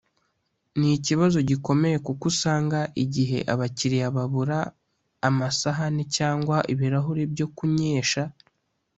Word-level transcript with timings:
ni 0.79 0.89
ikibazo 0.97 1.37
gikomeye 1.49 1.97
kuko 2.05 2.23
usanga 2.33 2.79
igihe 3.03 3.37
abakiriya 3.53 4.07
babura 4.15 4.59
amasahane 5.27 6.03
cyangwa 6.17 6.57
ibirahure 6.73 7.23
byo 7.33 7.47
kunyesha 7.55 8.23